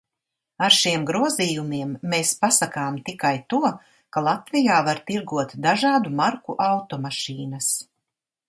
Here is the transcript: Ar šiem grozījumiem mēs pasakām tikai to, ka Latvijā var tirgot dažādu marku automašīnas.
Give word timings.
Ar 0.67 0.75
šiem 0.75 1.03
grozījumiem 1.09 1.91
mēs 2.13 2.31
pasakām 2.45 2.97
tikai 3.11 3.33
to, 3.55 3.59
ka 4.17 4.25
Latvijā 4.31 4.81
var 4.91 5.05
tirgot 5.13 5.55
dažādu 5.69 6.17
marku 6.25 6.61
automašīnas. 6.73 7.71